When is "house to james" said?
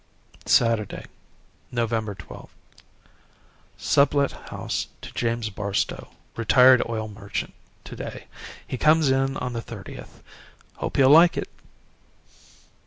4.49-5.51